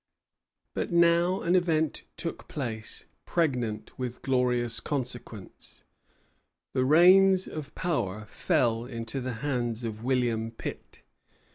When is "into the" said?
8.85-9.33